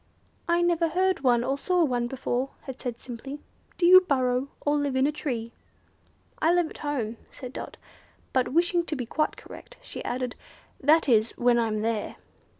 [0.47, 3.39] "I never heard of one or saw one before," it said, simply.
[3.77, 5.51] "Do you burrow, or live in a tree?"
[6.39, 7.77] "I live at home," said Dot;
[8.33, 10.35] but, wishing to be quite correct, she added,
[10.81, 12.15] "that is, when I am there."